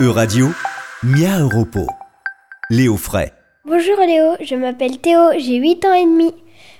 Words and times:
E-Radio, 0.00 0.48
Mia 1.02 1.38
Europo. 1.38 1.86
Léo 2.70 2.96
Fray. 2.96 3.30
Bonjour 3.66 3.98
Léo, 3.98 4.36
je 4.40 4.54
m'appelle 4.54 4.98
Théo, 4.98 5.20
j'ai 5.38 5.56
8 5.56 5.84
ans 5.84 5.92
et 5.92 6.04
demi. 6.04 6.32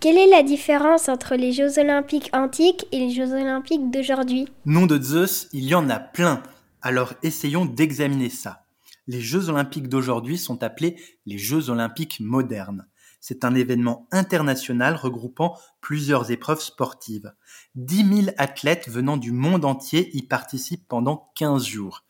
Quelle 0.00 0.18
est 0.18 0.26
la 0.26 0.42
différence 0.42 1.08
entre 1.08 1.36
les 1.36 1.52
Jeux 1.52 1.78
olympiques 1.78 2.30
antiques 2.32 2.86
et 2.90 2.98
les 2.98 3.10
Jeux 3.10 3.32
olympiques 3.32 3.90
d'aujourd'hui? 3.92 4.48
Nom 4.64 4.86
de 4.86 5.00
Zeus, 5.00 5.48
il 5.52 5.64
y 5.64 5.74
en 5.76 5.88
a 5.88 6.00
plein. 6.00 6.42
Alors 6.82 7.14
essayons 7.22 7.64
d'examiner 7.64 8.28
ça. 8.28 8.64
Les 9.06 9.20
Jeux 9.20 9.48
olympiques 9.48 9.88
d'aujourd'hui 9.88 10.36
sont 10.36 10.64
appelés 10.64 10.96
les 11.26 11.38
Jeux 11.38 11.70
olympiques 11.70 12.18
modernes. 12.18 12.86
C'est 13.20 13.44
un 13.44 13.54
événement 13.54 14.08
international 14.12 14.94
regroupant 14.96 15.56
plusieurs 15.80 16.30
épreuves 16.32 16.60
sportives. 16.60 17.32
10 17.76 18.24
000 18.24 18.36
athlètes 18.36 18.88
venant 18.88 19.16
du 19.16 19.32
monde 19.32 19.64
entier 19.64 20.10
y 20.16 20.22
participent 20.22 20.86
pendant 20.88 21.30
15 21.36 21.64
jours. 21.64 22.02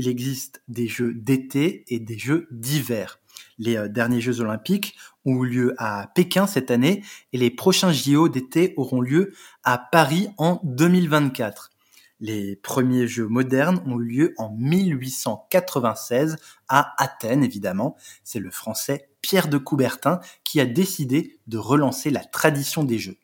Il 0.00 0.08
existe 0.08 0.62
des 0.66 0.88
Jeux 0.88 1.12
d'été 1.12 1.84
et 1.88 2.00
des 2.00 2.16
Jeux 2.16 2.48
d'hiver. 2.50 3.20
Les 3.58 3.76
euh, 3.76 3.86
derniers 3.86 4.22
Jeux 4.22 4.40
olympiques 4.40 4.96
ont 5.26 5.44
eu 5.44 5.46
lieu 5.46 5.74
à 5.76 6.10
Pékin 6.14 6.46
cette 6.46 6.70
année 6.70 7.04
et 7.34 7.36
les 7.36 7.50
prochains 7.50 7.92
JO 7.92 8.30
d'été 8.30 8.72
auront 8.78 9.02
lieu 9.02 9.34
à 9.62 9.76
Paris 9.76 10.30
en 10.38 10.58
2024. 10.64 11.70
Les 12.18 12.56
premiers 12.56 13.08
Jeux 13.08 13.26
modernes 13.26 13.82
ont 13.84 14.00
eu 14.00 14.04
lieu 14.04 14.34
en 14.38 14.48
1896 14.56 16.38
à 16.68 16.94
Athènes, 16.96 17.44
évidemment. 17.44 17.94
C'est 18.24 18.40
le 18.40 18.50
français 18.50 19.10
Pierre 19.20 19.48
de 19.48 19.58
Coubertin 19.58 20.20
qui 20.44 20.62
a 20.62 20.64
décidé 20.64 21.38
de 21.46 21.58
relancer 21.58 22.08
la 22.08 22.24
tradition 22.24 22.84
des 22.84 22.98
Jeux. 22.98 23.18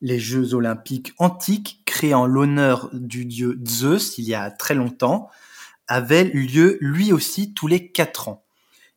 Les 0.00 0.18
Jeux 0.18 0.54
olympiques 0.54 1.12
antiques, 1.18 1.82
créés 1.84 2.14
en 2.14 2.24
l'honneur 2.24 2.88
du 2.94 3.26
dieu 3.26 3.60
Zeus 3.68 4.16
il 4.16 4.24
y 4.24 4.34
a 4.34 4.50
très 4.50 4.74
longtemps, 4.74 5.28
avaient 5.90 6.24
lieu 6.24 6.78
lui 6.80 7.12
aussi 7.12 7.52
tous 7.52 7.66
les 7.66 7.90
quatre 7.90 8.28
ans. 8.28 8.44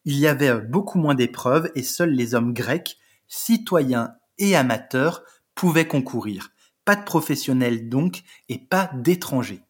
Il 0.06 0.18
y 0.18 0.28
avait 0.28 0.62
beaucoup 0.62 1.00
moins 1.00 1.16
d'épreuves 1.16 1.72
et 1.76 1.84
seuls 1.84 2.12
les 2.12 2.36
hommes 2.36 2.54
grecs, 2.54 2.98
citoyens 3.28 4.14
et 4.38 4.56
amateurs, 4.56 5.24
pouvaient 5.56 5.88
concourir. 5.88 6.52
Pas 6.86 6.96
de 6.96 7.04
professionnels 7.04 7.90
donc 7.90 8.22
et 8.48 8.60
pas 8.60 8.92
d'étrangers. 8.94 9.64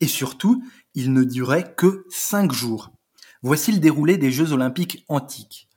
Et 0.00 0.06
surtout, 0.06 0.62
ils 0.94 1.12
ne 1.12 1.24
duraient 1.24 1.74
que 1.74 2.04
cinq 2.10 2.52
jours. 2.52 2.92
Voici 3.42 3.72
le 3.72 3.78
déroulé 3.78 4.18
des 4.18 4.30
Jeux 4.30 4.52
olympiques 4.52 5.04
antiques. 5.08 5.68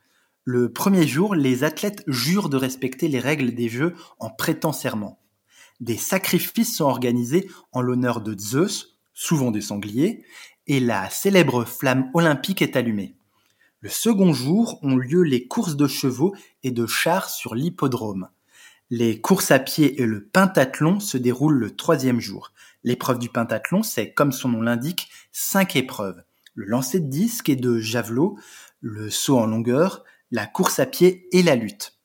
Le 0.44 0.72
premier 0.72 1.06
jour, 1.06 1.34
les 1.34 1.64
athlètes 1.64 2.02
jurent 2.06 2.48
de 2.48 2.56
respecter 2.56 3.08
les 3.08 3.20
règles 3.20 3.54
des 3.54 3.68
Jeux 3.68 3.94
en 4.18 4.28
prêtant 4.28 4.72
serment. 4.72 5.20
Des 5.80 5.96
sacrifices 5.96 6.76
sont 6.76 6.84
organisés 6.84 7.48
en 7.70 7.80
l'honneur 7.80 8.20
de 8.20 8.38
Zeus, 8.38 8.98
souvent 9.14 9.50
des 9.50 9.60
sangliers, 9.60 10.24
et 10.66 10.80
la 10.80 11.10
célèbre 11.10 11.64
flamme 11.64 12.10
olympique 12.14 12.62
est 12.62 12.76
allumée. 12.76 13.14
Le 13.80 13.88
second 13.88 14.32
jour 14.32 14.78
ont 14.82 14.96
lieu 14.96 15.22
les 15.22 15.48
courses 15.48 15.76
de 15.76 15.88
chevaux 15.88 16.34
et 16.62 16.70
de 16.70 16.86
chars 16.86 17.28
sur 17.28 17.54
l'hippodrome. 17.54 18.28
Les 18.90 19.20
courses 19.20 19.50
à 19.50 19.58
pied 19.58 20.00
et 20.00 20.06
le 20.06 20.24
pentathlon 20.24 21.00
se 21.00 21.16
déroulent 21.16 21.58
le 21.58 21.74
troisième 21.74 22.20
jour. 22.20 22.52
L'épreuve 22.84 23.18
du 23.18 23.28
pentathlon, 23.28 23.82
c'est, 23.82 24.12
comme 24.12 24.32
son 24.32 24.50
nom 24.50 24.62
l'indique, 24.62 25.08
cinq 25.32 25.76
épreuves. 25.76 26.22
Le 26.54 26.66
lancer 26.66 27.00
de 27.00 27.08
disque 27.08 27.48
et 27.48 27.56
de 27.56 27.78
javelot, 27.78 28.38
le 28.80 29.10
saut 29.10 29.38
en 29.38 29.46
longueur, 29.46 30.04
la 30.30 30.46
course 30.46 30.78
à 30.78 30.86
pied 30.86 31.26
et 31.32 31.42
la 31.42 31.56
lutte. 31.56 31.98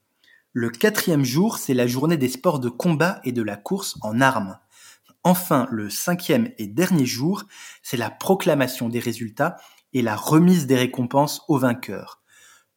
Le 0.53 0.69
quatrième 0.69 1.25
jour, 1.25 1.57
c'est 1.57 1.73
la 1.73 1.85
journée 1.85 2.17
des 2.17 2.29
sports 2.29 2.59
de 2.59 2.69
combat 2.69 3.19
et 3.23 3.31
de 3.31 3.43
la 3.43 3.57
course 3.57 3.97
en 4.01 4.21
armes. 4.21 4.57
Enfin, 5.27 5.67
le 5.71 5.89
cinquième 5.89 6.53
et 6.57 6.67
dernier 6.67 7.05
jour, 7.05 7.43
c'est 7.83 7.97
la 7.97 8.09
proclamation 8.09 8.87
des 8.87 8.99
résultats 8.99 9.57
et 9.91 10.01
la 10.01 10.15
remise 10.15 10.67
des 10.67 10.77
récompenses 10.77 11.41
aux 11.49 11.57
vainqueurs. 11.57 12.21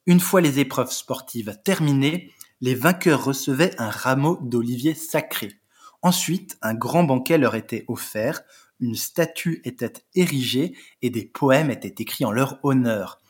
Une 0.05 0.19
fois 0.19 0.41
les 0.41 0.59
épreuves 0.59 0.91
sportives 0.91 1.57
terminées, 1.63 2.29
les 2.59 2.75
vainqueurs 2.75 3.23
recevaient 3.23 3.73
un 3.79 3.89
rameau 3.89 4.37
d'olivier 4.41 4.95
sacré. 4.95 5.61
Ensuite, 6.01 6.57
un 6.61 6.73
grand 6.73 7.05
banquet 7.05 7.37
leur 7.37 7.55
était 7.55 7.85
offert, 7.87 8.41
une 8.81 8.95
statue 8.95 9.61
était 9.63 10.03
érigée 10.13 10.75
et 11.01 11.09
des 11.09 11.23
poèmes 11.23 11.71
étaient 11.71 12.03
écrits 12.03 12.25
en 12.25 12.33
leur 12.33 12.59
honneur 12.63 13.21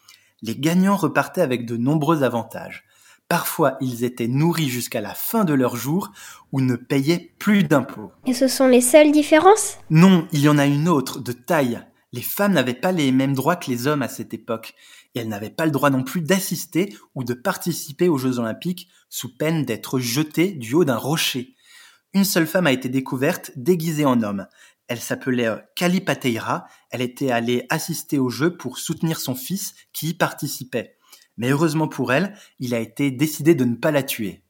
les 0.41 0.55
gagnants 0.55 0.95
repartaient 0.95 1.41
avec 1.41 1.65
de 1.65 1.77
nombreux 1.77 2.23
avantages. 2.23 2.83
Parfois, 3.31 3.77
ils 3.79 4.03
étaient 4.03 4.27
nourris 4.27 4.67
jusqu'à 4.67 4.99
la 4.99 5.13
fin 5.13 5.45
de 5.45 5.53
leur 5.53 5.77
jour 5.77 6.11
ou 6.51 6.59
ne 6.59 6.75
payaient 6.75 7.33
plus 7.39 7.63
d'impôts. 7.63 8.11
Et 8.25 8.33
ce 8.33 8.49
sont 8.49 8.67
les 8.67 8.81
seules 8.81 9.13
différences? 9.13 9.77
Non, 9.89 10.27
il 10.33 10.41
y 10.41 10.49
en 10.49 10.57
a 10.57 10.65
une 10.65 10.89
autre, 10.89 11.21
de 11.21 11.31
taille. 11.31 11.79
Les 12.11 12.23
femmes 12.23 12.51
n'avaient 12.51 12.73
pas 12.73 12.91
les 12.91 13.09
mêmes 13.13 13.33
droits 13.33 13.55
que 13.55 13.71
les 13.71 13.87
hommes 13.87 14.01
à 14.01 14.09
cette 14.09 14.33
époque, 14.33 14.73
et 15.15 15.19
elles 15.21 15.29
n'avaient 15.29 15.49
pas 15.49 15.63
le 15.63 15.71
droit 15.71 15.89
non 15.89 16.03
plus 16.03 16.19
d'assister 16.19 16.93
ou 17.15 17.23
de 17.23 17.33
participer 17.33 18.09
aux 18.09 18.17
Jeux 18.17 18.37
olympiques 18.37 18.89
sous 19.07 19.33
peine 19.33 19.63
d'être 19.63 19.97
jetées 19.97 20.51
du 20.51 20.73
haut 20.73 20.83
d'un 20.83 20.97
rocher. 20.97 21.55
Une 22.13 22.25
seule 22.25 22.47
femme 22.47 22.67
a 22.67 22.73
été 22.73 22.89
découverte 22.89 23.51
déguisée 23.55 24.03
en 24.03 24.23
homme. 24.23 24.45
Elle 24.89 24.99
s'appelait 24.99 25.47
Kalipateira. 25.77 26.55
Euh, 26.55 26.73
Elle 26.89 27.01
était 27.01 27.31
allée 27.31 27.65
assister 27.69 28.19
au 28.19 28.27
jeu 28.27 28.57
pour 28.57 28.77
soutenir 28.77 29.21
son 29.21 29.35
fils 29.35 29.73
qui 29.93 30.09
y 30.09 30.13
participait. 30.15 30.97
Mais 31.37 31.49
heureusement 31.49 31.87
pour 31.87 32.13
elle, 32.13 32.33
il 32.59 32.73
a 32.73 32.79
été 32.79 33.11
décidé 33.11 33.55
de 33.55 33.65
ne 33.65 33.75
pas 33.75 33.91
la 33.91 34.03
tuer. 34.03 34.43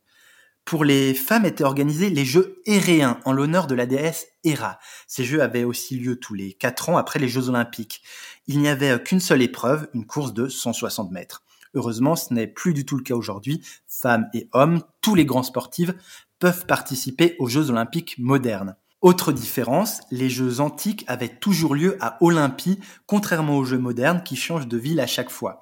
Pour 0.65 0.85
les 0.85 1.13
femmes 1.13 1.45
étaient 1.45 1.63
organisés 1.63 2.09
les 2.09 2.23
Jeux 2.23 2.61
Héréens 2.65 3.19
en 3.25 3.33
l'honneur 3.33 3.67
de 3.67 3.75
la 3.75 3.85
déesse 3.85 4.27
Héra. 4.43 4.79
Ces 5.07 5.25
Jeux 5.25 5.41
avaient 5.41 5.63
aussi 5.63 5.97
lieu 5.97 6.17
tous 6.17 6.33
les 6.33 6.53
quatre 6.53 6.89
ans 6.89 6.97
après 6.97 7.19
les 7.19 7.27
Jeux 7.27 7.49
Olympiques. 7.49 8.03
Il 8.47 8.59
n'y 8.59 8.69
avait 8.69 9.01
qu'une 9.01 9.19
seule 9.19 9.41
épreuve, 9.41 9.89
une 9.93 10.05
course 10.05 10.33
de 10.33 10.47
160 10.47 11.11
mètres. 11.11 11.43
Heureusement, 11.73 12.15
ce 12.15 12.33
n'est 12.33 12.47
plus 12.47 12.73
du 12.73 12.85
tout 12.85 12.97
le 12.97 13.03
cas 13.03 13.15
aujourd'hui. 13.15 13.61
Femmes 13.87 14.29
et 14.33 14.49
hommes, 14.53 14.83
tous 15.01 15.15
les 15.15 15.25
grands 15.25 15.43
sportifs 15.43 15.91
peuvent 16.39 16.65
participer 16.65 17.35
aux 17.39 17.47
Jeux 17.47 17.69
Olympiques 17.69 18.17
modernes. 18.17 18.75
Autre 19.01 19.31
différence, 19.31 20.01
les 20.11 20.29
Jeux 20.29 20.59
antiques 20.59 21.05
avaient 21.07 21.27
toujours 21.27 21.73
lieu 21.73 21.97
à 22.01 22.17
Olympie, 22.21 22.79
contrairement 23.07 23.57
aux 23.57 23.65
Jeux 23.65 23.79
modernes 23.79 24.21
qui 24.23 24.35
changent 24.35 24.67
de 24.67 24.77
ville 24.77 24.99
à 24.99 25.07
chaque 25.07 25.31
fois. 25.31 25.61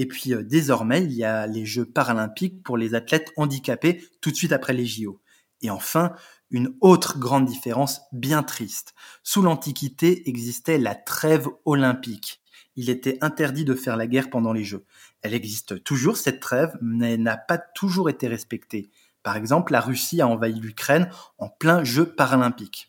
Et 0.00 0.06
puis 0.06 0.32
euh, 0.32 0.42
désormais, 0.42 1.04
il 1.04 1.12
y 1.12 1.24
a 1.24 1.46
les 1.46 1.66
Jeux 1.66 1.84
paralympiques 1.84 2.62
pour 2.62 2.78
les 2.78 2.94
athlètes 2.94 3.32
handicapés 3.36 4.02
tout 4.22 4.30
de 4.30 4.34
suite 4.34 4.52
après 4.52 4.72
les 4.72 4.86
JO. 4.86 5.20
Et 5.60 5.68
enfin, 5.68 6.14
une 6.50 6.74
autre 6.80 7.18
grande 7.18 7.44
différence 7.44 8.00
bien 8.10 8.42
triste. 8.42 8.94
Sous 9.22 9.42
l'Antiquité 9.42 10.26
existait 10.26 10.78
la 10.78 10.94
trêve 10.94 11.48
olympique. 11.66 12.40
Il 12.76 12.88
était 12.88 13.18
interdit 13.20 13.66
de 13.66 13.74
faire 13.74 13.98
la 13.98 14.06
guerre 14.06 14.30
pendant 14.30 14.54
les 14.54 14.64
Jeux. 14.64 14.86
Elle 15.20 15.34
existe 15.34 15.84
toujours, 15.84 16.16
cette 16.16 16.40
trêve, 16.40 16.78
mais 16.80 17.18
n'a 17.18 17.36
pas 17.36 17.58
toujours 17.58 18.08
été 18.08 18.26
respectée. 18.26 18.90
Par 19.22 19.36
exemple, 19.36 19.70
la 19.70 19.82
Russie 19.82 20.22
a 20.22 20.28
envahi 20.28 20.58
l'Ukraine 20.58 21.10
en 21.36 21.50
plein 21.50 21.84
jeu 21.84 22.06
paralympique. 22.06 22.88